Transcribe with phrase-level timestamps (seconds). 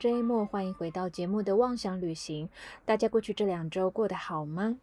[0.00, 2.48] J 莫，欢迎回到节目的妄想旅行。
[2.86, 4.78] 大家过去这两周过得好吗？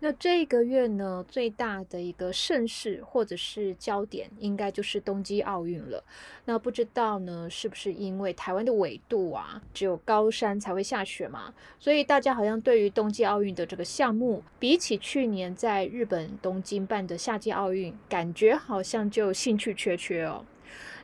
[0.00, 6.02] 那这个月呢，最大的一个盛事或者是焦点，应该就是冬季奥运了。
[6.46, 11.54] 那不知道呢，是不是因为台湾的纬度啊，只有高山才会下雪嘛？
[11.78, 20.44] 所以大家好像对于冬季奥运的这个项目，比起去年在日本东京办的夏季奥运，感觉好像就兴趣缺缺哦。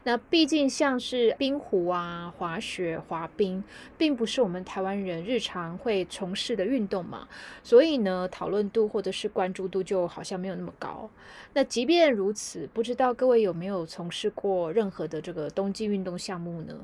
[0.02, 3.62] 那毕竟像是冰壶啊、滑雪、滑冰，
[3.98, 7.28] 并不是我们台湾人日常会从事的运动嘛，
[7.62, 11.10] 所以呢，讨论度或者是关注度就好像没有那么高。
[11.52, 16.74] 那即便如此，不知道各位有没有从事过任何的这个冬季运动项目呢？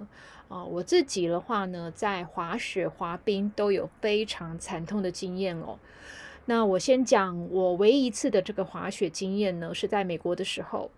[0.49, 5.79] 啊，我自己的话呢，在滑雪、滑冰都有非常惨痛的经验哦。
[6.45, 10.91] 那我先讲我唯一一次的这个滑雪经验呢，是在美国的时候。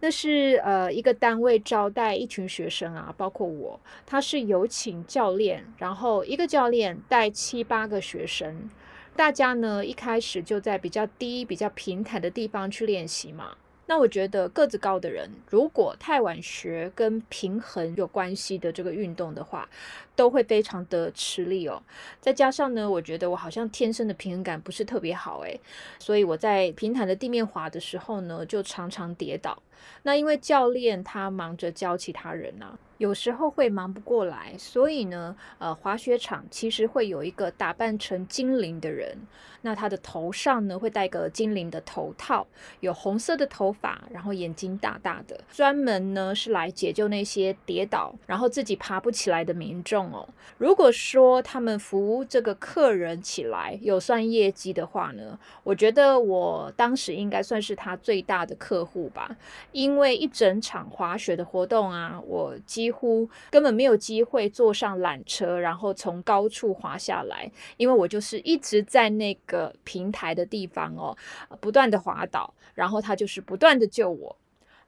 [0.00, 8.68] 那是呃一个单位招待一群学生啊，包括我，他是有请教练，然后一个教练带七八个学生，
[9.14, 13.56] 大家呢一开始就在比较低、比较平坦的地方去练习嘛。
[13.86, 19.68] 那我觉得个子高的人，如果太晚学跟平衡有关系的这个运动的话，
[20.14, 21.82] 都会非常的吃力哦。
[22.20, 25.60] 再加上呢，我觉得我好像天生的平衡感不是特别好诶，
[25.98, 29.62] 所以我在平坦的地面滑的时候呢，就常常跌倒。
[30.02, 32.78] 那因为教练他忙着教其他人呐。
[32.98, 39.18] 有时候会忙不过来，所以呢，呃，滑雪场其实会有一个打扮成精灵的人，
[39.62, 42.46] 那他的头上呢会戴个精灵的头套，
[42.78, 50.28] 有红色的头发，然后眼睛大大的，专门呢是来解救那些跌倒然后自己爬不起来的民众哦。
[50.58, 59.36] 如果说他们服务这个客人起来有算业绩的话呢，我觉得我当时应该算是他最大的客户吧，
[59.72, 71.16] 因为一整场滑雪的活动啊，我几乎根本没有机会坐上缆车，然后从高处滑下来，因为我就是一直在那个平台的地方哦，
[71.60, 74.36] 不断的滑倒，然后他就是不断的救我。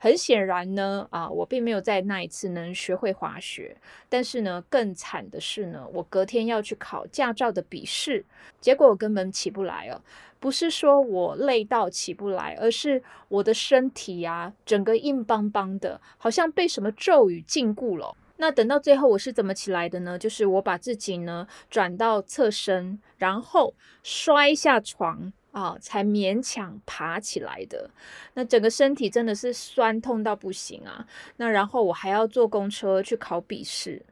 [0.05, 3.75] 很显然呢，啊，我并没有在那一次能学会滑雪，
[4.11, 8.23] 但是呢，更惨的是呢，我隔天要去考驾照的笔试，
[8.61, 10.03] 结果我根本起不来哦。
[10.39, 18.15] 不是说我累到起不来，而是我的身体呀，整个硬邦邦的，好像被什么咒语禁锢了。
[18.37, 20.19] 那等到最后我是怎么起来的呢？
[20.19, 23.73] 就是我把自己呢转到侧身，然后
[24.03, 27.89] 摔下床啊，才勉强爬起来的。
[28.35, 31.07] 那整个身体真的是酸痛到不行啊。
[31.37, 34.03] 那然后我还要坐公车去考笔试。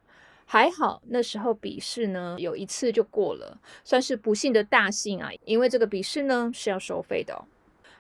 [0.47, 7.45] 还好那时候笔试呢，有一次就过了，算是不幸的大幸啊，因为这个笔试呢是要收费的。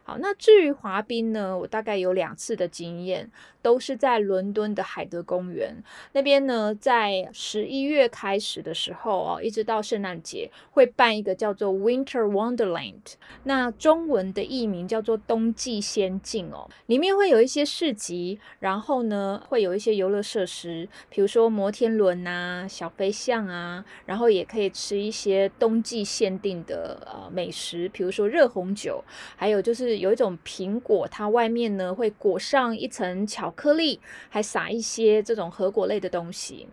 [0.05, 3.31] 好，那至于滑冰呢，我大概有两次的经验。
[3.63, 5.73] 都是在伦敦的海德公园。
[6.15, 13.15] 那边呢，在十一月开始的时候哦，一直到圣诞节会办一个叫做 Winter Wonderland，
[13.45, 29.05] 那中文的译名叫做冬季仙境哦，里面会有一些市集，然后呢会有一些游乐设施，比如说摩天轮啊、小飞象啊，然后也可以吃一些冬季限定的呃美食，比如说热红酒，
[29.37, 33.51] 还有就是有一种苹果，它外面呢会裹上一层巧。
[33.55, 36.67] 克力还撒一些这种核果类的东西。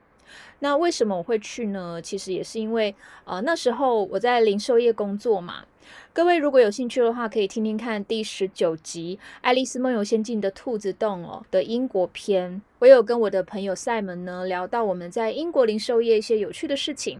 [0.59, 2.01] 那为什么我会去呢？
[2.01, 5.65] 其实也是因为，呃，那时候我在零售业工作嘛。
[6.13, 12.61] 各位如果有兴趣的话，可以听听看第十九集《爱丽丝梦游仙境》的兔子洞哦的英国篇。
[12.79, 17.19] 我有跟我的朋友赛门呢聊到我们在英国零售业一些有趣的事情。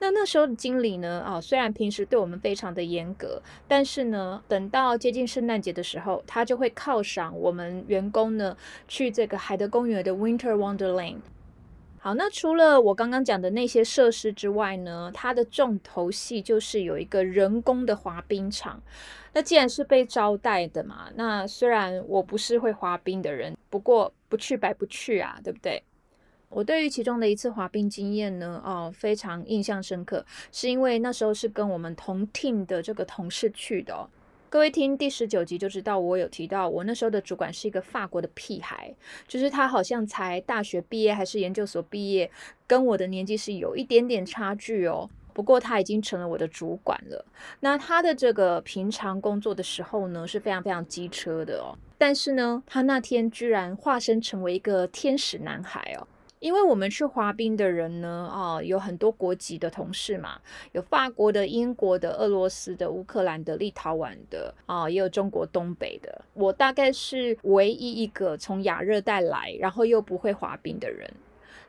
[0.00, 1.20] 那那时候的经理呢？
[1.26, 11.18] 啊，虽然平时对我们非常的严格，但是呢，等到接近圣诞节的时候，他就会犒赏我们员工呢，去这个海德公园的 Winter Wonderland。
[12.00, 18.80] 好，那除了我刚刚讲的那些设施之外呢，它的重头戏就是有一个人工的滑冰场。
[19.34, 25.82] 那既然是被招待的嘛，那虽然我不是会滑冰的人，不过不去白不去啊，对不对？
[26.50, 34.08] 我对于其中的一次滑冰经验呢，哦，非常印象深刻，是因为那时候是跟我们同 team 的这个同事去的。
[34.50, 38.94] 各位听第十九集就知道，我有提到我那时候的主管是一个法国的屁孩，
[39.26, 42.30] 就是他好像才大学毕业还是研究所毕业，
[42.66, 45.10] 跟我的年纪是有一点点差距哦。
[45.34, 47.24] 不过他已经成了我的主管了。
[47.60, 51.76] 那他的这个平常工作的时候呢，是非常非常机车的哦。
[51.98, 56.08] 但是呢，他那天居然化身成为一个天使男孩哦。
[56.40, 60.38] 因为我们去滑冰的人呢，啊，有很多国籍的同事嘛，
[60.72, 66.24] 有法国的、英国的、俄罗斯的、乌克兰的、立陶宛的，啊，也有中国东北的。
[66.34, 71.10] 我大概是唯一一个从亚热带来，然后又不会滑冰的人。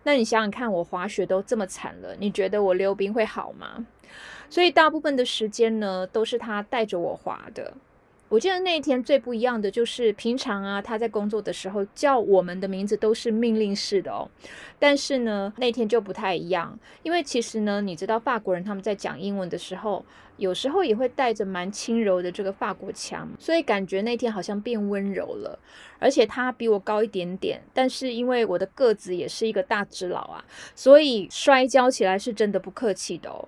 [0.04, 3.86] 那你想想看，我滑雪都这么惨了，你觉得我溜冰会好吗？
[4.50, 7.74] 所以大部分的时间呢，都是他带着我滑的。
[8.30, 14.30] 我记得那一天最不一样的就是，平常啊，他在工作的时候叫我们的名字都是命令式的哦。
[14.78, 20.06] 但是呢，那天就不太一样，因为其实呢，你知道法国人他们在讲英文的时候，
[20.38, 25.58] 有时候也会带着蛮轻柔的这个法国腔，所以感觉那天好像变温柔了。
[25.98, 33.48] 而且他比我高一点点，但是因为我的个子也是一个大只佬啊，所以摔跤起来是真的不客气的哦。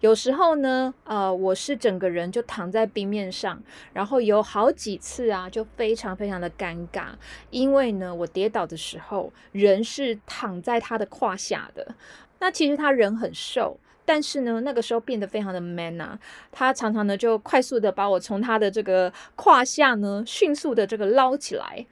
[0.00, 3.60] 有时候呢，呃，我是整个人就躺在冰面上，
[3.92, 7.08] 然后有好几次啊，就非常非常的尴尬，
[7.50, 11.94] 因为呢，我跌倒的时候人是躺在他的胯下的。
[12.38, 16.16] 那其实他人很瘦，但是呢，那个时候变得非常的 man 啊，
[16.52, 21.84] 他常常呢就快速的把我从他的这个胯下呢迅速的这个捞起来。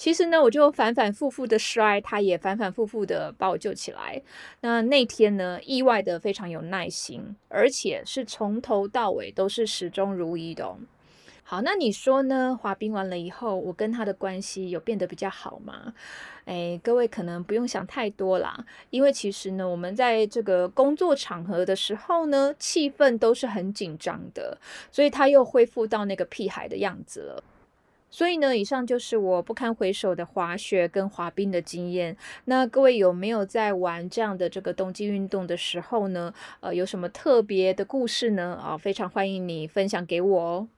[0.00, 4.22] 其实呢，我就反反复复的摔，他也反反复复的把我救起来。
[4.62, 10.74] 那那天呢，意外的非常有耐心，而且是从头到尾都是始终如一的。
[11.42, 12.58] 好，那你说呢？
[12.58, 15.92] 滑冰完了以后，我跟他的关系有变得比较好吗？
[16.46, 24.56] 哎，各位可能不用想太多啦，因为其实呢，我们在这个工作场合的时候呢，气氛都是很紧张的，
[24.90, 27.44] 所以他又恢复到那个屁孩的样子了。
[28.10, 32.16] 所以呢，以上就是我不堪回首的滑雪跟滑冰的经验。
[32.46, 36.34] 那各位有没有在玩这样的这个冬季运动的时候呢？
[36.60, 38.58] 呃，有什么特别的故事呢？
[38.62, 40.68] 啊，非常欢迎你分享给我哦。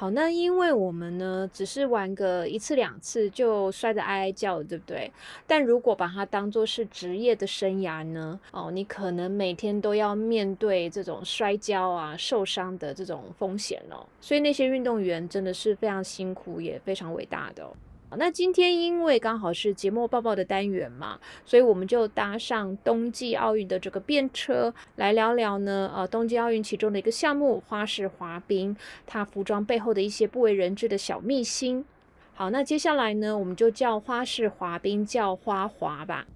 [0.00, 5.10] 好，那因为我们呢，只是玩个一次两次就摔得哀哀叫，对不对？
[5.44, 14.06] 但如果把它当做是职业的生涯呢，哦，你可能每天都要面对这种摔跤啊、受伤的这种风险哦。
[14.20, 17.68] 所以那些运动员真的是非常辛苦，也非常伟大的。
[18.16, 25.92] 那今天因为刚好是节目报报的单元嘛，所以我们就搭上冬季奥运的这个便车来聊聊呢。
[25.94, 28.74] 呃，冬季奥运其中的一个项目花式滑冰，
[29.06, 31.84] 它服装背后的一些不为人知的小秘辛。
[32.32, 36.26] 好，那接下来呢，我们就叫花式滑冰叫花滑吧。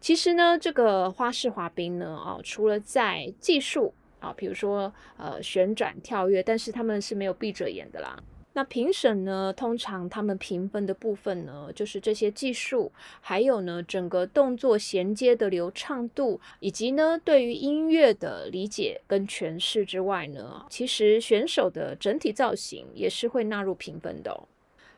[0.00, 8.16] 其实呢，这个花式滑冰呢，哦，除了在技术啊，比如说呃旋转跳跃，但是他们是没有闭着眼的啦。
[8.52, 9.52] 那评审呢？
[9.56, 24.42] 通常他们评分的部分呢，就是这些技术，还有呢整个动作衔接的流畅度，以及呢对于音乐的理解跟诠释之外呢，其实选手的整体造型也是会纳入评分的。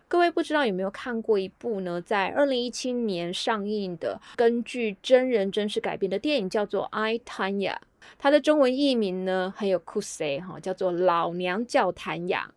[0.09, 7.75] 各位不知道有没有看过一部呢，在二零一七年上映的根据真人真事改编的电影，叫做《I Tanya》，
[8.19, 12.51] 它的中文译名呢很有酷塞哈，叫做《老娘叫谭雅》。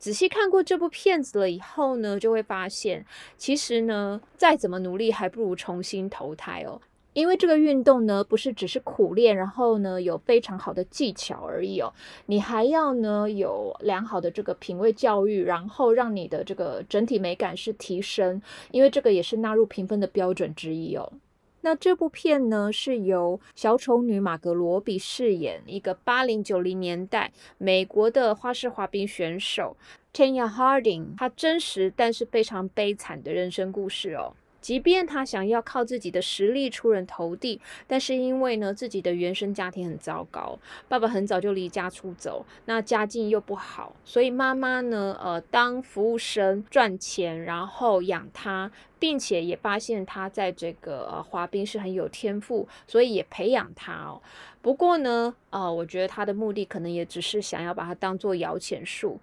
[0.00, 3.04] 仔细看过这部片子了以后呢，就会发现，
[3.36, 6.80] 其实呢，再怎么努力，还不如重新投胎哦。
[7.12, 11.92] 因为这个运动呢，不是只是苦练，然后呢，有非常好的技巧而已哦。
[12.26, 21.12] 你还要呢，有良好的这个品味教育，然后让你的这个整体美感是提升，因为这个也是纳入评分的标准之一哦。
[21.62, 29.76] 那这部片呢，是由小丑女马格罗比饰演一个八零九零年代美国的花式滑冰选手
[30.12, 34.34] Tanya Harding，她真实但是非常悲惨的人生故事哦。
[34.60, 54.20] 即便他想要靠自己的实力出人头地，但是因为呢自己的原生家庭很糟糕，爸爸很早就离家出走，那家境又不好，所以妈妈呢呃当服务生赚钱，然后养他，并且也发现他在这个呃滑冰是很有天赋，所以也培养他哦。
[54.60, 59.18] 不过呢呃我觉得他的目的可能也只是想要把他当做摇钱树。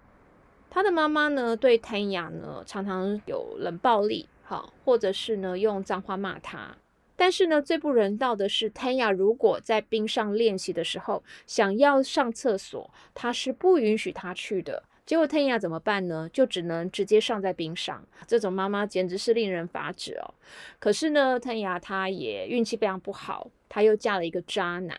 [0.70, 4.28] 他的妈妈呢对 Tanya 呢常常有冷暴力。
[4.48, 6.74] 好，或者是呢用脏话骂他，
[7.14, 14.82] 但是呢最不人道的是，Tanya 如果在冰上练习的时候想要上厕所，他是不允许他去的。
[15.04, 16.30] 结果 Tanya 怎么办呢？
[16.32, 18.02] 就只能直接上在冰上。
[18.26, 20.32] 这种妈妈简直是令人发指哦。
[20.78, 24.98] 可是呢，Tanya 她也运气非常不好，她又嫁了一个渣男，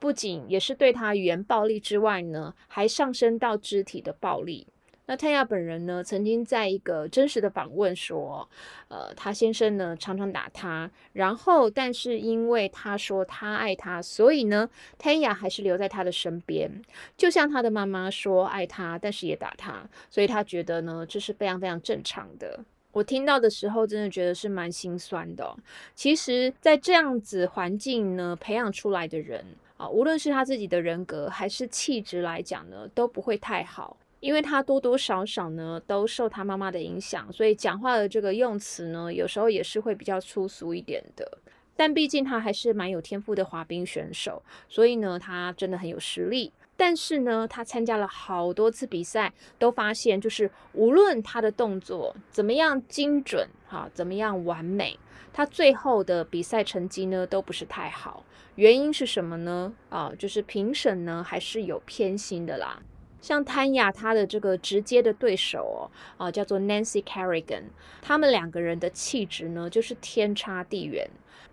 [0.00, 4.66] 不仅也是对她语言暴力之外呢，还上升到肢体的暴力。
[5.10, 8.46] 那泰亚本人呢，曾经在一个真实的访问说，
[8.88, 16.70] 呃，他先生呢常常打他，然后但是因为他说他爱他，所以呢，泰亚还是留在他的身边，
[17.16, 22.62] 就像他的妈妈说爱他，但是也打他，所以他觉得呢这是非常非常正常的。
[22.92, 25.56] 我听到的时候，真的觉得是蛮心酸的。
[25.94, 29.42] 其实，在这样子环境呢培养出来的人
[29.78, 33.96] 啊，无论是他自己的人格还是气质来讲呢，都不会太好。
[34.20, 41.38] 因为他多多少少呢都受他妈妈的影响，所以讲话的这个用词呢，有时候也是会比较粗俗一点的。
[41.76, 46.52] 但毕竟他还是蛮有天赋的滑冰选手，所以呢，他真的很有实力。
[46.76, 54.98] 但是呢，他参加了好多次比赛，都发现就是无论他的动作怎么样精准，哈，怎么样完美，
[55.32, 58.24] 他最后的比赛成绩呢都不是太好。
[58.56, 59.72] 原因是什么呢？
[59.88, 62.82] 啊，就是评审呢还是有偏心的啦。
[63.20, 67.64] 像潘雅，她的这个直接的对手哦，啊，叫做 Nancy Kerrigan，
[68.00, 71.08] 他们两个人的气质呢，就是天差地远。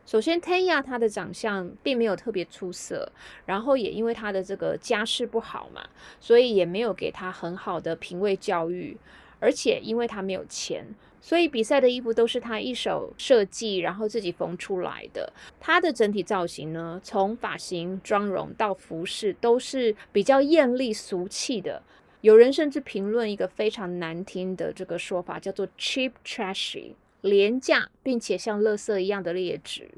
[0.05, 3.11] 首先，Tanya 她的长相并没有特别出色，
[3.47, 5.81] 然后也因为她的这个家世不好嘛，
[6.19, 8.95] 所以也没有给她很好的品味教育，
[9.39, 10.85] 而且因为他没有钱。
[11.21, 15.33] 所以比赛的衣服都是他一手设计，然后自己缝出来的。
[15.59, 21.81] 他的整体造型呢，从发型、妆容到服饰，都是比较艳丽俗气的。
[22.21, 29.89] 有人甚至评论一个非常难听的这个说法，叫做 cheap trashy，廉价并且像垃圾一样的劣质。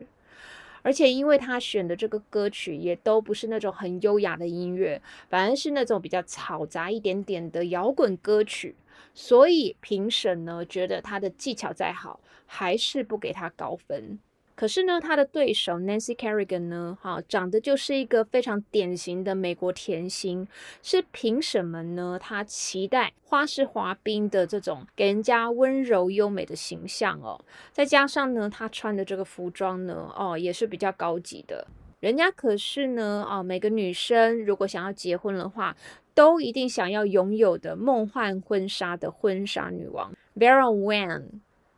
[0.81, 8.73] 而且因为他选的这个歌曲也都不是那种很优雅的音乐，反而是那种比较嘈杂一点点的摇滚歌曲。
[9.13, 14.19] 所以评审呢觉得他的技巧再好，还是不给他高分。
[14.55, 20.47] 可是呢，他的对手 Nancy Kerrigan 呢，哈，长得就是一个非常典型的美国甜心，
[20.81, 27.39] 是凭什么呢他期待花式滑冰的这种给人家温柔优美的形象哦。
[27.71, 31.67] 再加上呢，他穿的这个服装呢，哦，也是比较高级的。
[31.99, 35.75] 人家可是呢，啊，每个女生如果想要结婚的话，
[36.13, 41.23] 都一定想要拥有的梦幻婚纱的婚纱女王 Vera Wang。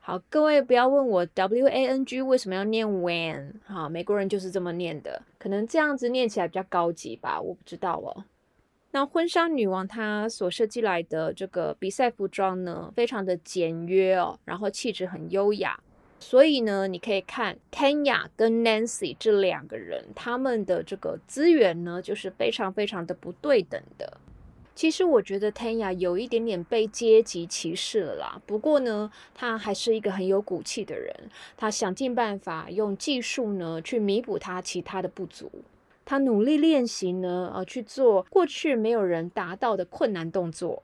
[0.01, 8.25] 好，各位不要问我 W A N G 为什么要念 Wang，哈，美国人就是这么念的，可能这样子念起来比较高级吧，我不知道哦。
[8.91, 15.79] 那婚纱女王她所设计来的这个比赛服装呢，非常的简约哦，然后气质很优雅。
[16.19, 24.17] 所以呢，你可以看 Tanya 跟 Nancy 这两个人，他们的这个资源呢，就是非常非常的不对等的。
[24.75, 28.41] 其实我觉得 Tanya 有一点点被阶级歧视了啦。
[28.45, 31.13] 不过呢，他还是一个很有骨气的人，
[31.57, 35.51] 他想尽办法用技术呢去弥补他其他的不足。
[36.05, 40.83] 他努力练习呢，呃，去做过去没有人达到的困难动作。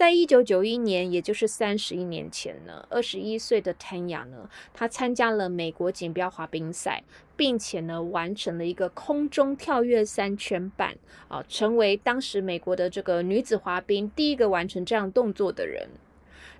[0.00, 7.04] 在一九九一年，也就是三十一年前呢，二十一岁的 Tanya 呢，她参加了美国锦标滑冰赛，
[7.36, 10.96] 并且呢，完成了一个空中跳跃三圈半
[11.28, 15.86] 啊，成为当时美国的这个女子滑冰第一个完成这样动作的人。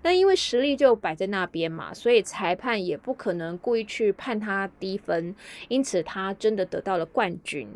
[0.02, 5.34] 那因为实力就摆在那边嘛，所以裁判也不可能故意去判她低分，
[5.68, 7.66] 因此她真的得到了冠军。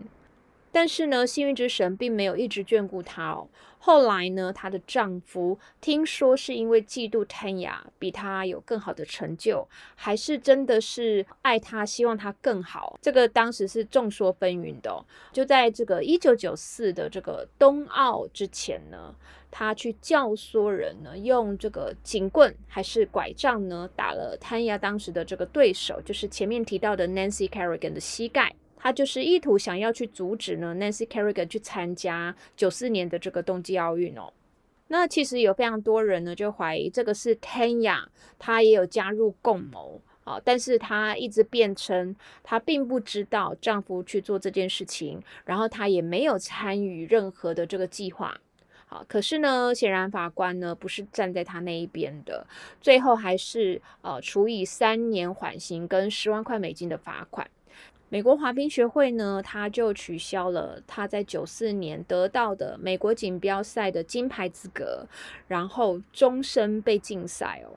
[0.74, 3.46] 但是呢，幸运之神并没有一直眷顾她哦。
[3.78, 12.98] 后来呢，她的丈夫听说是因为嫉妒 Tanya 比她有更好的成就，还是真的是爱她，希望她更好？
[13.00, 14.90] 这个当时是众说纷纭的。
[14.90, 19.14] 哦就在这个一九九四的这个冬奥之前呢，
[19.52, 28.56] 他去教唆人呢，用这个警棍还是拐杖呢，打了 Tanya 当时的这个对手，就是前面提到的 Nancy Kerrigan 的膝盖。
[28.84, 34.30] 他就是意图想要去阻止呢，Nancy Kerrigan 去参加九四年的这个冬季奥运哦。
[34.88, 38.04] 那其实有非常多人呢就怀疑这个是 Tanya，
[38.38, 48.38] 她也有加入共谋啊，但是她一直辩称她并不知道丈夫去做这件事情，然后她也没有参与任何的这个计划。
[48.84, 52.46] 好，可是呢，显然法官呢不是站在他那一边的，
[52.82, 57.48] 最后还是呃处以三年缓刑跟十万块美金的罚款。
[58.14, 65.04] 美国滑冰学会呢，他就取消了他在九四年得到的美国锦标赛的金牌资格，
[65.48, 67.74] 然后终身被禁赛哦。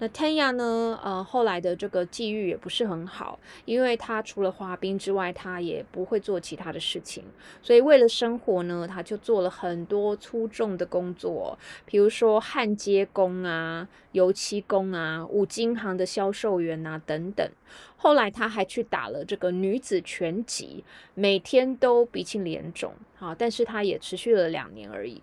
[0.00, 0.98] 那 Tanya 呢？
[1.02, 7.24] 呃，后来的这个际遇也不是很好，因为他除了滑冰之外，他也不会做其他的事情。
[7.60, 17.50] 所以为了生活呢，他就做了很多粗重的工作，比如说焊接工啊、油漆工啊、五金行的销售员啊等等。
[17.96, 22.94] 后来他还去打了这个女子拳击，每天都鼻青脸肿。
[23.16, 25.20] 好，但是他也持续了两年而已。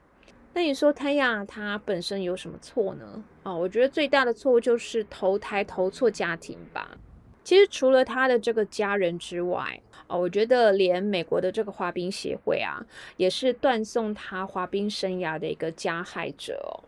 [0.56, 3.22] 那你说泰亚他本身有什么错呢？
[3.44, 6.98] 哦，我觉得最大的错误就是投胎投错家庭吧。
[7.44, 12.82] 其实除了他的这个家人之外，哦，我觉得连美国的这个滑冰协会啊，
[13.18, 16.88] 也是断送他滑冰生涯的一个加害者哦。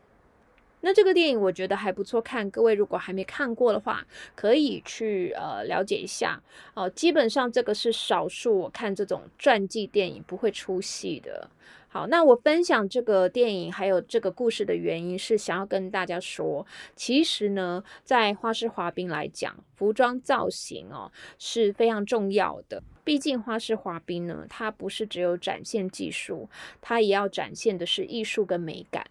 [0.80, 6.42] 那这个电影我觉得还不错看，各位如果还没看过的话，可以去呃了解一下
[6.74, 6.90] 哦。
[6.90, 11.50] 基本上这个是少数我看这种传记电影不会出戏的。
[11.98, 16.63] 好，那我分享这个电影还有这个故事的原因是想要跟大家说，
[16.96, 22.84] 其实呢，在花式滑冰来讲，服装造型哦是非常重要的。
[23.04, 26.48] 毕竟花式滑冰呢，它不是只有展现技术，
[26.82, 29.04] 它也要展现的是艺术跟美感。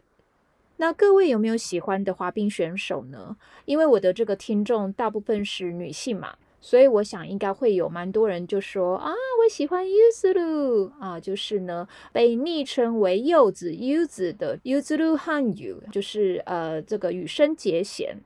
[0.76, 3.36] 那各位有没有喜欢的滑冰选手呢？
[3.64, 6.36] 因为我的这个听众大部分是女性嘛。
[6.66, 18.16] 所以我想应该会有蛮多人就说啊，我喜欢柚子露啊，就是呢被昵称为柚子柚子的柚子露汉友，就是呃这个羽生结弦。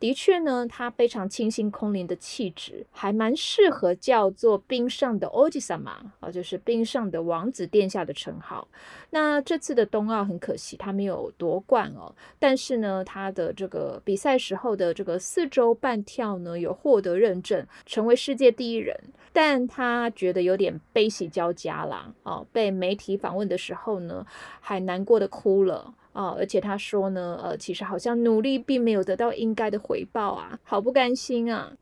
[0.00, 8.68] 的确呢，他非常清新空灵的气质，还蛮适合叫做冰上的欧吉桑玛，啊，就是冰上的王子殿下的称号。
[9.10, 12.14] 那这次的冬奥很可惜，他没有夺冠哦。
[12.38, 18.96] 但是呢，他的这个比赛时候的这个四周半跳呢，有获得认证，成为世界第一人。
[19.32, 24.26] 但他觉得有点悲喜交加啦，哦，被媒体访问的时候呢，
[24.60, 25.94] 还难过的哭了。
[26.18, 31.72] 哦，而且他说呢，呃，其实好像努力并没有得到应该的回报啊，好不甘心啊。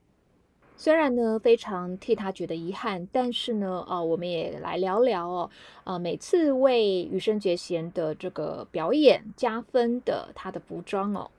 [0.77, 5.51] 虽然呢，非常替他觉得遗憾，但是呢，呃，我们也来聊聊哦，
[5.85, 11.31] 呃，每次为羽生结弦的这个表演加分的他的服装哦。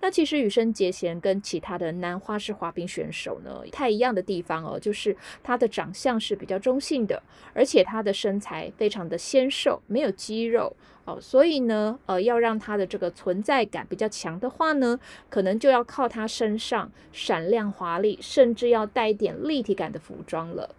[0.00, 20.74] 那其实羽生结弦跟其他的男花式滑冰选手呢不，太一样的地方哦，就是他的长相是比较中性的，而且他的身材非常的纤瘦，没有肌肉哦，所以呢，呃，要让他的这个存在感比较强的话呢，可能就要靠他身上闪亮华丽，甚至要带一点立体感的服装了。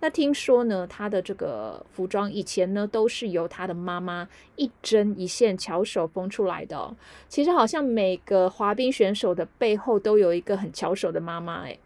[0.00, 6.94] 那听说呢，他的这个服装以前呢都是由他的妈妈一针一线巧手缝出来的。
[7.28, 11.78] 其实好像每个滑冰选手的背后都有一个很巧手的妈妈诶。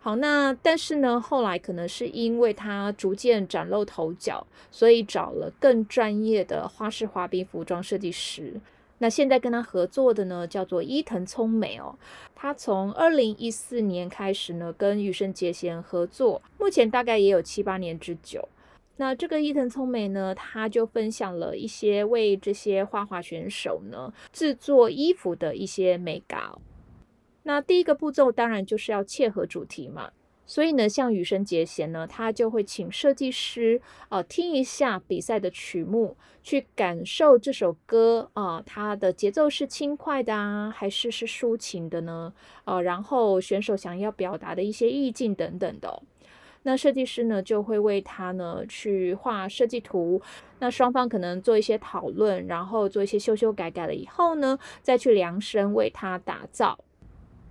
[0.00, 8.60] 好，那但是呢，后来可能是因为他逐渐崭露头角，所以找了更专业的花式滑冰服装设计师。
[8.98, 11.98] 那现在跟他合作的呢，叫做伊藤聪美哦。
[12.34, 18.48] 他从二零一四年开始呢，跟羽生结弦合作，目前大概也有七八年之久。
[18.96, 26.52] 那这个伊藤聪美呢，他就分享了一些为这些花滑选手呢制作衣服的一些美感。
[27.42, 30.10] 那第一个步骤当然就是要切合主题嘛。
[30.46, 42.32] 所以呢，像羽生结弦呢，他就会请设计师呃听一下比赛的曲目，去感受这首歌啊，它的节奏是轻快的啊，还是是抒情的呢？
[42.64, 46.00] 呃，然后选手想要表达的一些意境等等的，
[46.62, 50.22] 那设计师呢就会为他呢去画设计图，
[50.60, 56.78] 那双方可能做一些讨论，然后做一些修修改改了以后呢，再去量身为他打造。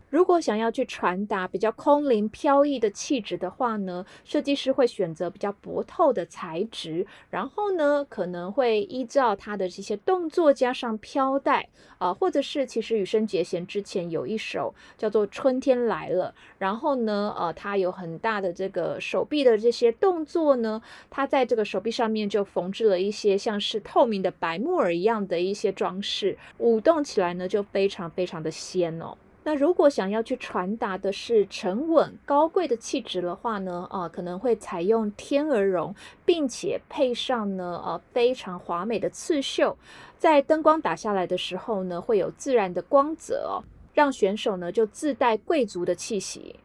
[0.10, 29.18] 如果想要去传达比较空灵飘逸的气质的话呢，设计师会选择比较薄透的材质，然后呢，可能会依照他的这些动作加上飘带啊，或者是其实羽生结弦之前有一首叫做《春天来了》，然后呢，呃，他有很大的这个手臂的这些动作呢，他在这个手臂上面就缝制了一些像是透明的白木耳一样的一些装饰，舞动起来呢就非常非常的仙哦。
[29.48, 35.94] 那如果想要去传达的是沉稳高贵的气质的话呢，啊，可能会采用天鹅绒，
[36.26, 39.78] 并且配上呢，呃，非常华美的刺绣，
[40.18, 43.62] 在灯光打下来的时候呢，会有自然的光泽，
[43.94, 46.56] 让选手呢就自带贵族的气息。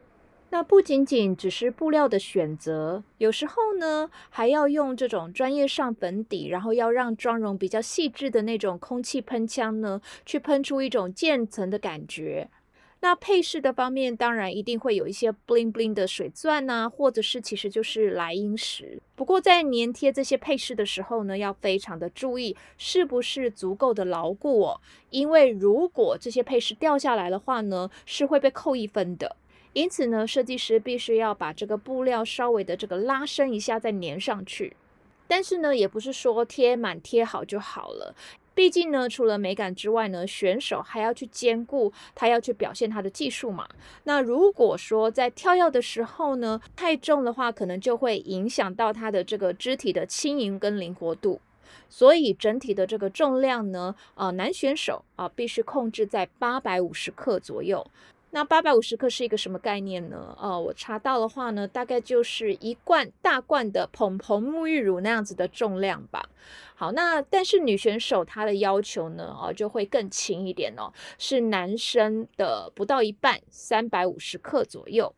[0.53, 12.49] 那不仅仅只是布料的选择，有时候呢，还要用这种专业上粉底，然后要让妆容比较细致的那种空气喷枪呢，去喷出一种渐层的感觉。
[13.03, 19.01] 那配饰的方面，当然一定会有一些 bling bling 的水钻呐，或者是其实就是莱茵石。
[19.17, 29.35] 不过在粘贴这些配饰的时候呢，要非常的注意是不是足够的牢固哦，因为如果这些配饰掉下来的话呢，是会被扣一分的。
[29.73, 34.77] 因此呢，设计师必须要把这个布料稍微的这个拉伸一下再粘上去。
[35.27, 38.13] 但是呢，也不是说贴满贴好就好了。
[38.61, 43.66] 毕竟呢，除了美感之外呢，选手还要去兼顾他要去表现他的技术嘛。
[44.05, 51.40] 那如果说在跳跃的时候呢，太重的话，可能就会影响到他的这个肢体的轻盈跟灵活度。
[51.88, 57.87] 所以整体的这个重量呢，啊，男选手啊，必须控制在八百五十克左右。
[58.33, 60.37] 那八百五十克是一个什么概念呢？
[60.40, 66.29] 呃，我查到的话呢，大概就是一罐大罐的蓬蓬沐浴乳那样子的重量吧。
[66.77, 75.12] 好，那但是女选手她的要求呢，哦，就会更轻一点哦，是男生的不到一半，三百五十克左右。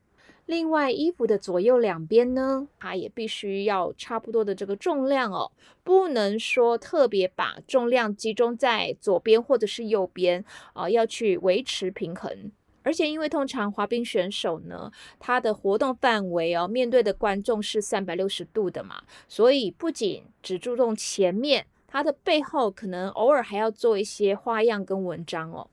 [0.46, 5.52] 另外，衣服的左右两边呢，它也必须要差不多的这个重量哦，
[5.84, 12.50] 不能说特别把重量集中在左边或者是右边啊，要去维持平衡。
[12.82, 25.68] 而且，因为通常滑冰选手呢，他的活动范围哦，面对的观众是三百六十度的嘛，所以不仅只注重前面，他的背后可能偶尔还要做一些花样跟文章哦。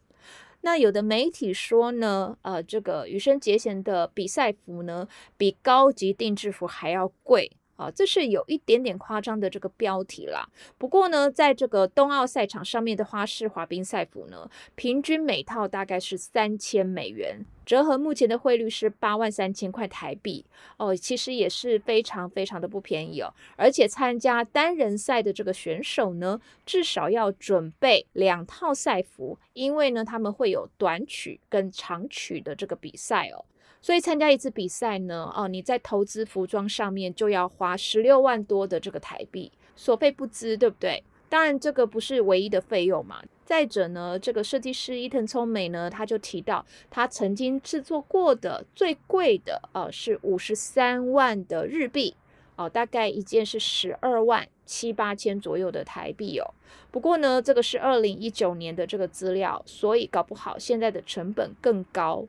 [0.62, 7.52] 那有的媒体说呢，呃，这个羽生结弦的比赛服呢，比高级定制服还要贵。
[7.80, 10.46] 啊，这是有一点点夸张的这个标题啦。
[10.78, 20.46] 不过呢，在这个冬奥赛场上面的花式滑冰赛服呢，平均每套大概是三千美元，折合目前的汇率是八万三千块台币。
[20.76, 23.34] 哦，其实也是非常非常的不便宜哦。
[23.56, 33.46] 而且参加单人赛的这个选手呢，至少要准备两套赛服，因为呢，他们会有短曲跟长曲的这个比赛哦。
[33.82, 41.04] 所以参加一次比赛呢，哦，你在投资服装上面就要花十六万多的这个台币，所费不赀，对不对？
[41.30, 43.24] 当然这个不是唯一的费用嘛。
[43.46, 52.16] 再者呢，这个设计师伊藤聪美呢，他就提到他曾经制作过的最贵的，呃，是五十三万的日币，
[52.58, 56.54] 哦，大概一件是十二万七八千左右的台币哦。
[56.92, 62.26] 不过呢，这个是二零一九年的这个资料，所以搞不好现在的成本更高。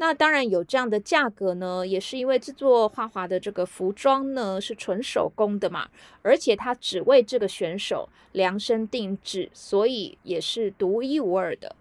[0.00, 5.90] 那当然有这样的价格呢，也是因为制作花滑的这个服装呢是纯手工的嘛，
[6.22, 11.76] 而且它只为这个选手量身定制，所以也是独一无二的。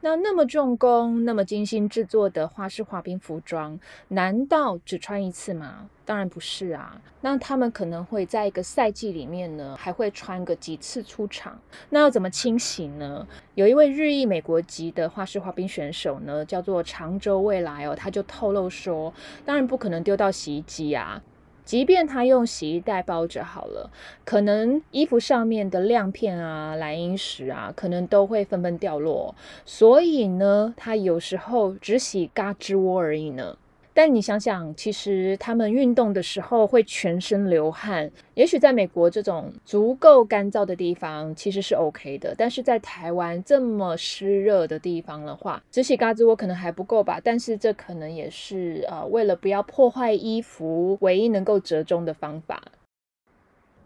[0.00, 5.90] 那那么重工、那么精心制作的花式滑冰服装，难道只穿一次吗？
[6.04, 7.00] 当然不是啊。
[7.20, 11.60] 那他们可能会在一个赛季里面呢，还会穿个几次出场。
[11.90, 13.26] 那要怎么清洗呢？
[13.54, 19.12] 有一位日裔美国籍的花式滑冰选手呢，叫做长洲未来哦，他就透露说，
[19.44, 21.20] 当然不可能丢到洗衣机啊。
[21.68, 23.90] 即便他用洗衣袋包着好了，
[24.24, 29.34] 可能衣服上面的亮片啊、莱茵石啊，可能都会纷纷掉落。
[29.66, 33.58] 所以呢，他有时候只洗嘎吱窝而已呢。
[33.94, 42.32] 但你想想，其实他们运动的时候会全身流汗，也许在美国这种足够干燥的地方，其实是 OK 的。
[42.38, 47.20] 但是在台湾这么湿热的地方的话，只洗嘎吱窝可能还不够吧？
[47.22, 52.62] 但是这可能也是呃，为了不要破坏衣服，唯一能够折中的方法。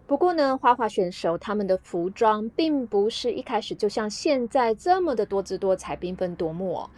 [0.04, 6.90] 不过呢，花滑选手他们的服装并不是一开始就像现在这么的多姿多彩、缤纷夺目哦。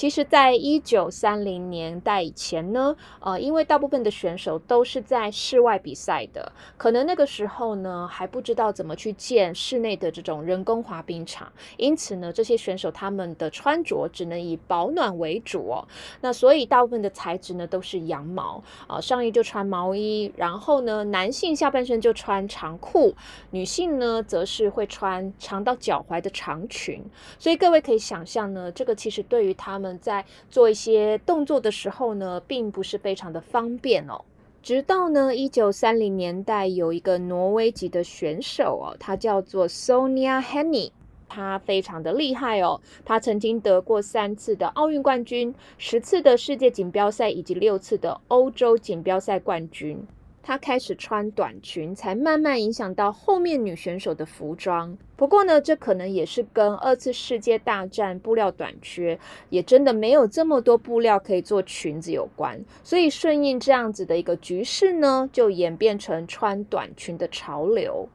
[0.00, 15.86] 其实，在一九三零年代以前呢，呃，因为大部分的选手都是在室外比赛的，可能那个时候呢还不知道怎么去建室内的这种人工滑冰场，因此呢，这些选手他们的穿着只能以保暖为主哦。
[16.22, 23.14] 那所以大部分的材质呢都是羊毛啊，上衣就穿毛衣，然后呢，男性下半身就穿长裤，
[23.50, 27.04] 女性呢则是会穿长到脚踝的长裙。
[27.38, 29.89] 所以各位可以想象呢，这个其实对于他们。
[29.98, 34.24] 在做一些动作的时候呢，并不是非常的方便哦。
[34.62, 40.90] 直到呢，一九三零年代，有一个挪威籍的选手哦，他叫做 Sonia Henny，
[41.28, 42.80] 他非常的厉害哦。
[43.04, 50.06] 他曾经得过三次的奥运冠军，十次的世界锦标赛，以及六次的欧洲锦标赛冠军。
[50.42, 54.96] 她开始穿短裙，才慢慢影响到后面女选手的服装。
[55.16, 59.18] 不过呢，这可能也是跟二次世界大战布料短缺，
[59.50, 62.64] 也真的没有这么多布料可以做裙子有关。
[62.82, 68.08] 所以顺应这样子的一个局势呢，就演变成穿短裙的潮流。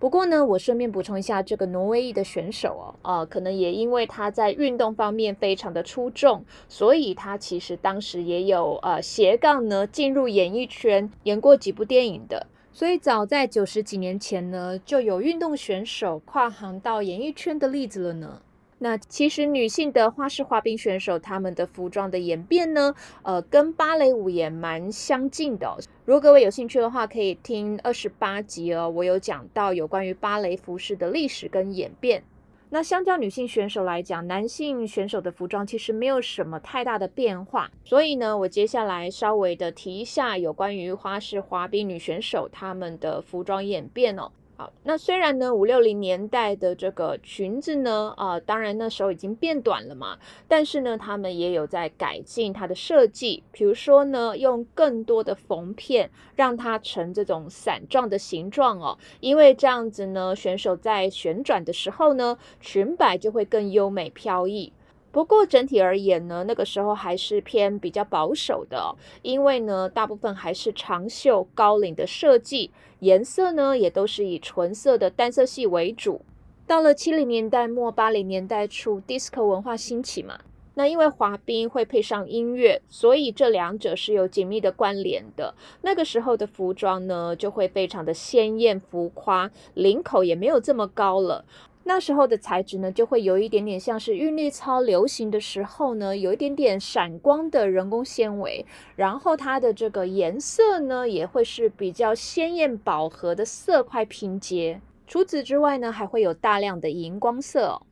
[0.00, 12.46] 不过呢，我顺便补充一下，这个挪威裔的选手哦，呃，可能也因为他在运动方面非常的出众，所以他其实当时也有呃斜杠呢进入演艺圈，演过几部电影的。
[12.72, 18.40] 所以早在九十几年前呢，就有运动选手跨行到演艺圈的例子了呢。
[18.82, 25.76] 那其实女性的花式滑冰选手，她们的服装的演变呢，呃，跟芭蕾舞也蛮相近的。
[26.06, 32.24] 如果各位有兴趣的话，可以听二十八集哦，我有讲到有关于芭蕾服饰的历史跟演变。
[32.70, 37.70] 那相较女性选手来讲，男性选手的服装其实没有什么太大的变化。
[37.84, 44.30] 所以呢，我接下来稍微的提一下有关于花式滑冰女选手她们的服装演变哦。
[44.60, 64.74] 好，那虽然呢，五六零年代的这个裙子呢，啊，当然那时候已经变短了嘛，但是呢，他们也有在改进它的设计，比如说呢，用更多的缝片，让它成这种伞状的形状哦，因为这样子呢，选手在旋转的时候呢，裙摆就会更优美飘逸。
[65.12, 72.70] 不过整体而言呢，那个时候还是偏比较保守的，因为呢，大部分还是长袖高领的设计，
[73.00, 76.20] 颜色呢也都是以纯色的单色系为主。
[76.66, 80.38] 到了七零年代末八零年代初，disco 文化兴起嘛，
[80.74, 85.52] 那因为滑冰会配上音乐，所以这两者是有紧密的关联的。
[85.82, 91.44] 那个时候的服装呢，就会非常的鲜艳浮夸，领口也没有这么高了。
[91.92, 104.80] 那时候的材质呢，就会有一点点像是韵律操流行的时候呢，有一点点闪光的人工纤维，然后它的这个颜色呢，也会是比较鲜艳饱和的色块拼接。
[105.08, 107.82] 除此之外呢，还会有大量的荧光色。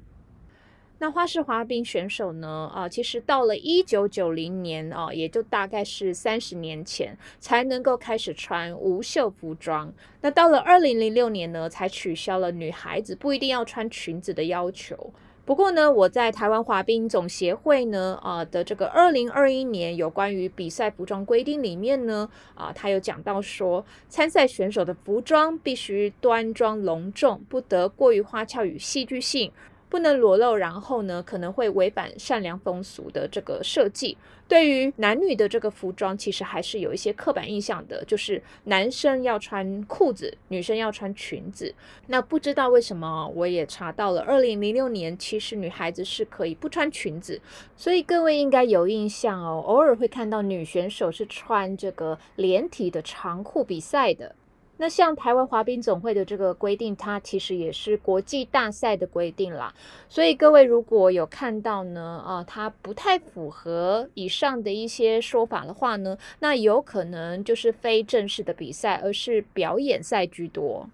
[1.01, 2.69] 那花式滑冰选手呢？
[2.75, 9.93] 啊，其实到了一九九零年啊，也就大概是三十年前，才能够开始穿无袖服装。
[10.23, 15.13] 那到了二零零六年呢，才取消了女孩子不一定要穿裙子的要求。
[15.45, 29.53] 不过呢，我在台湾滑冰总协会呢，啊的这个二零二一年有关于比赛服装规定里面呢，啊，他有讲到说，参赛选手的服装必须端庄隆重，不得过于花俏与戏剧性。
[29.89, 34.17] 不能裸露，然后呢，可能会违反善良风俗的这个设计。
[34.47, 41.75] 对于男女的这个服装，其实还是有一些刻板印象的，就是男生要穿裤子，女生要穿裙子。
[42.07, 47.41] 那不知道为什么，我也查到了，二零零六年其实女孩子是可以不穿裙子，
[47.77, 54.35] 所以各位应该有印象哦，偶尔会看到女选手是穿这个连体的长裤比赛的。
[54.79, 59.75] 那像台湾滑冰总会的这个规定，它其实也是国际大赛的规定啦。
[60.09, 70.89] 所以各位如果有看到呢，啊，它不太符合以上的一些说法的话呢，那有可能就是非正式的比赛，而是表演赛居多。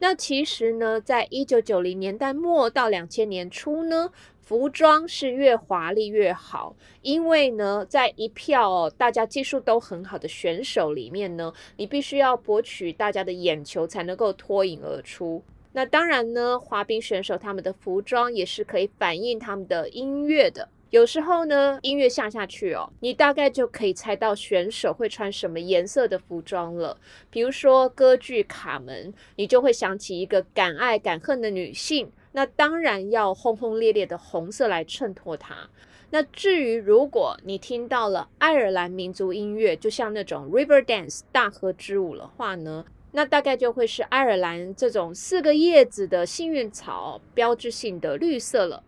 [0.00, 4.10] 那其实呢，在一九九零年代末到两千年初呢。
[4.48, 15.44] 服装是越华丽越好，因为呢，在一票大家技术都很好的选手里面呢，你必须要博取大家的眼球才能够脱颖而出。
[15.72, 20.66] 那当然呢，滑冰选手他们的服装也是可以反映他们的音乐的。
[20.88, 26.96] 有时候呢，音乐下下去哦，你大概就可以猜到选手会穿什么颜色的服装了。
[27.28, 32.10] 比如说歌剧《卡门》，你就会想起一个敢爱敢恨的女性。
[32.38, 35.68] 那当然要轰轰烈烈的红色来衬托它。
[36.10, 48.84] 那至于如果你听到了爱尔兰民族音乐，就像那种 River Dance 大河之舞的话呢，那大概就会是爱尔兰这种四个叶子的幸运草标志性的绿色了。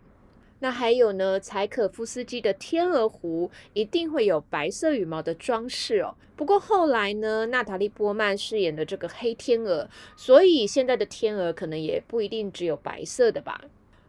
[0.63, 6.15] 那还有呢，柴可夫斯基的《天鹅湖》一定会有白色羽毛的装饰哦。
[6.35, 13.59] 不过后来呢，娜塔莉波曼饰演的这个黑天鹅，所以现在的天鹅可能也不一定只有白色的吧。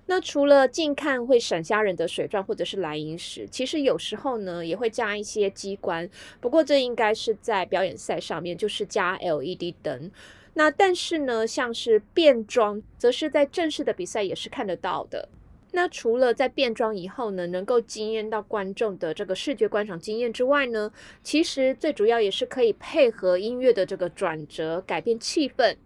[0.07, 6.07] 那除了近看会闪瞎人的水钻或者是蓝萤石，其实有时候呢也会加一些机关。
[6.39, 10.11] 不过这应该是在表演赛上面，就是加 LED 灯。
[10.53, 15.31] 那但是呢，像是变装，则是在正式的比赛也是看得到的。
[15.73, 25.77] 那除了在变装以后呢，能够惊艳到观众的这个视觉观赏经验之外呢，其实最主要也是可以配合音乐的这个转折改变气氛。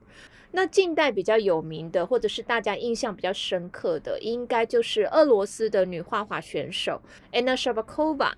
[0.53, 7.01] 那近代比较有名的，或者是大家印象比较深刻的，应该就是俄罗斯的女花滑选手
[7.33, 8.33] Anna Shabakova。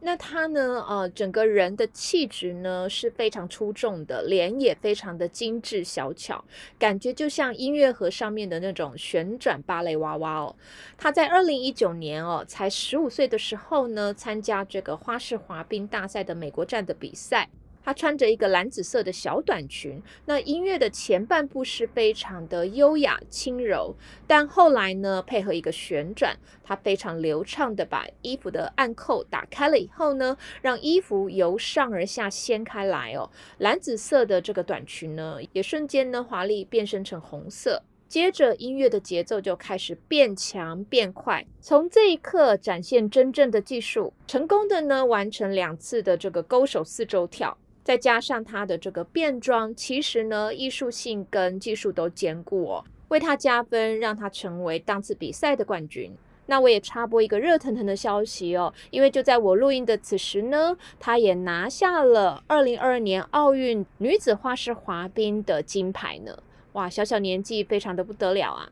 [0.00, 0.84] 那他呢？
[0.88, 6.44] 呃，整个人的气质呢是非常出众的，脸也非常的精致小巧，
[6.78, 10.54] 感觉就像音乐盒上面的那种旋转芭蕾娃娃哦。
[10.96, 17.48] 他在二零一九年哦，才十五岁的时候呢，参加这个花式滑冰大赛的美国站的比赛。
[17.86, 23.94] 她穿着一个蓝紫色的小短裙，那音乐的前半部是非常的优雅轻柔，
[24.26, 47.56] 但后来呢，配合一个旋转，她非常流畅的把衣服的暗扣打开了以后呢，让衣服由上而下掀开来哦，蓝紫色的这个短裙呢，也瞬间呢华丽变身成红色，接着音乐的节奏就开始变强变快，从这一刻展现真正的技术，成功的呢完成两次的这个勾手四周跳。
[47.86, 56.10] 再加上他的这个变装，其实呢，艺术性跟技术都兼顾哦，为他加分，让他成为当次比赛的冠军。
[56.46, 66.36] 那我也插播一个热腾腾的消息哦，因为就在我录音的此时呢，他也拿下了二零二二年奥运女子花式滑冰的金牌呢。
[66.72, 68.68] 哇，小小年纪非常的不得了啊！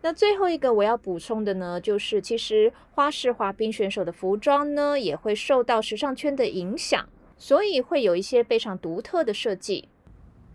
[0.00, 7.06] 那最后一个我要补充的呢，就是其实花式滑冰选手的服装呢，也会受到时尚圈的影响。
[7.38, 9.88] 所以会有一些非常独特的设计。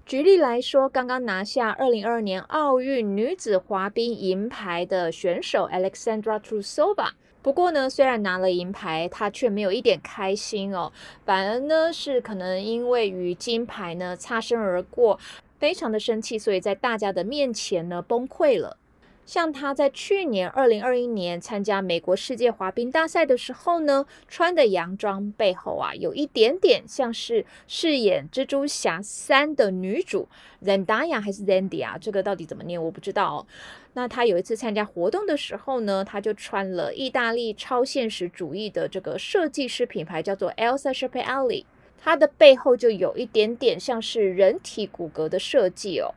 [0.06, 7.12] 举例来说，刚刚拿下二零二二年奥运女子滑冰银牌的选手 Alexandra Trusova。
[7.42, 10.92] 不过呢，虽然拿了银牌，她却没有一点开心哦，
[11.26, 15.18] 反而呢是可能因为与金牌呢擦身而过，
[15.58, 18.78] 非常的生气，所以在大家的面前呢崩溃了。
[19.26, 30.28] 像他在去年二零二一年参加美国世界滑冰大赛的时候呢，穿的洋装背后啊，有一点点像是饰演蜘蛛侠三的女主
[30.64, 31.98] Zendaya 还是 Zendaya？
[32.00, 33.38] 这个到底怎么念我不知道。
[33.38, 33.48] 哦
[33.96, 41.64] 那他有一次参加活动的时候呢，他就穿了意大利超现实主义的这个设计师品牌叫做 Elsa s h a p e l l i
[42.02, 46.16] 它的背后就有一点点像是人体骨骼的设计哦。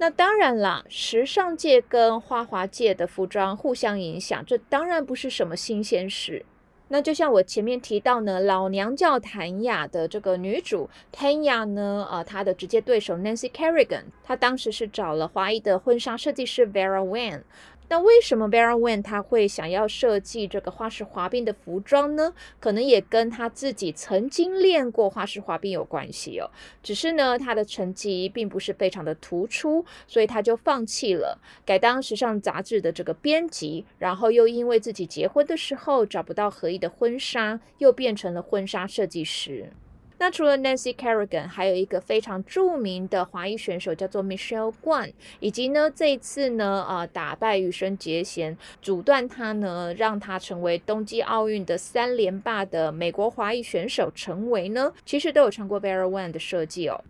[0.00, 6.44] 那当然啦，时尚界跟花滑界的服装互相影响，这当然不是什么新鲜事。
[6.90, 17.44] 那就像我前面提到呢，老娘叫谭雅的这个女主谭雅呢，呃，她的直接对手 Nancy Kerrigan，她当时是找了华裔的婚纱设计师 Vera w a n。
[17.90, 22.34] 那为什么 Vera Wang 他会想要设计这个花式滑冰的服装呢？
[22.60, 26.50] 可能也跟他自己曾经练过花式滑冰有关系哦。
[26.82, 33.86] 只是呢，他的成绩并不是非常的突出，所以他就放弃了，改当时尚杂志的这个编辑。
[33.98, 39.72] 然后又因为自己结婚的时候找不到合意的婚纱，又变成了婚纱设计师。
[40.18, 57.00] 那除了 Nancy Kerrigan，还有一个非常著名的华裔选手叫做 Michelle Guan，以及呢这一次呢，呃，打败羽生结弦，阻断他呢，让他成为冬季奥运的三连霸的美国华裔选手，成为呢，其实都有穿过 Vera Wang 的设计哦。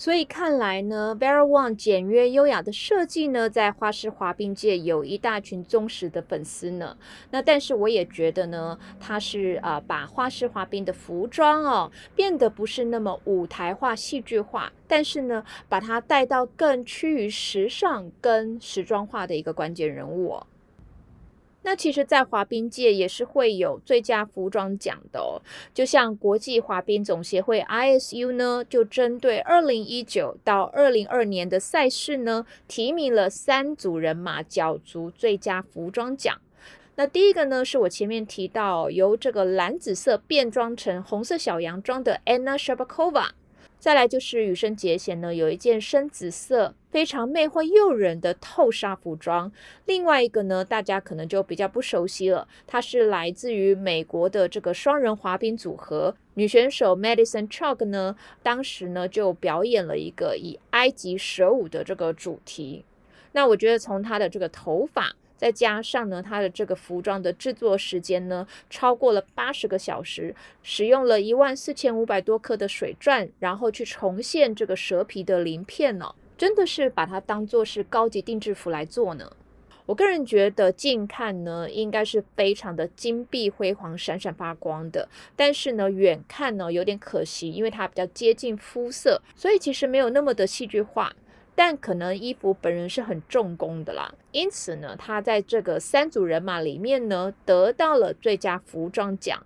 [0.00, 6.96] 所以看来呢，Vera Wang 简约优雅的设计呢，在花式滑冰界有一大群忠实的粉丝呢。
[7.30, 20.46] 那但是我也觉得呢，他是啊，把花式滑冰的服装哦，变得不是那么舞台化、戏剧化，但是呢，把它带到更趋于时尚跟时装化的一个关键人物哦。
[21.62, 25.42] 那其实，在滑冰界也是会有最佳服装奖的哦。
[25.74, 36.40] 就像国际滑冰总协会 ISU 呢，就针对二零一九到二零二年的赛事呢，提名了三组人马角逐最佳服装奖。
[36.96, 43.30] 那第一个呢，是我前面提到由这个蓝紫色变装成红色小洋装的 Anna Shabakova。
[43.80, 49.50] 再来就是羽生结弦呢，有一件深紫色非常魅惑诱人的透纱服装。
[49.86, 62.84] 另外一个呢，大家可能就比较不熟悉了，它是来自于美国的这个双人滑冰组合女选手 Madison Chock 呢，当时呢就表演了一个以埃及蛇舞的这个主题。
[63.32, 65.16] 那我觉得从她的这个头发。
[65.40, 79.32] 再加上呢，它的这个服装的制作时间呢，超过了八十个小时，使用了一万四千五百多克的水钻，然后去重现这个蛇皮的鳞片呢，真的是把它当做是高级定制服来做呢。
[79.86, 91.10] 我个人觉得近看呢，应该是非常的金碧辉煌、闪闪发光的，但是呢，远看呢有点可惜，因为它比较接近肤色，所以其实没有那么的戏剧化。
[91.62, 99.44] 但可能衣服本人是很重工的啦，因此呢，他在这个三组人马里面呢，得到了最佳服装奖。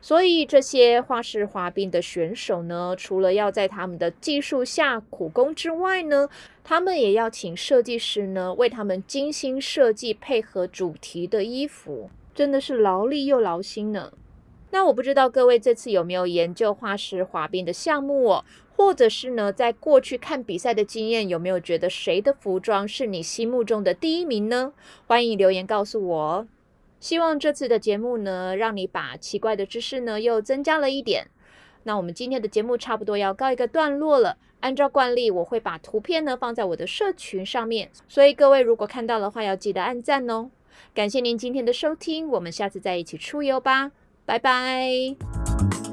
[0.00, 6.30] 所以这些花式滑冰的选手呢，除了要在他们的技术下苦功之外呢，
[6.64, 14.10] 他们也要请设计师呢为他们精心设计配合主题的衣服，真的是劳力又劳心呢。
[14.70, 18.44] 那我不知道各位这次有没有研究花式滑冰的项目哦？
[18.76, 24.74] 或者是呢，在过去看比赛的经验，有没有觉得谁的服装是你心目中的第一名呢？
[25.06, 26.46] 欢迎留言告诉我。
[27.00, 31.28] 希望这次的节目呢，让你把奇怪的知识呢又增加了一点。
[31.84, 34.36] 那我们今天的节目差不多要告一个段落了。
[34.60, 40.50] 按照惯例，我会把图片呢放在我的社群上面，所以各位如果看到的话，要记得按赞哦。
[40.94, 43.92] 感谢您今天的收听，我们下次再一起出游吧，
[44.24, 45.85] 拜拜。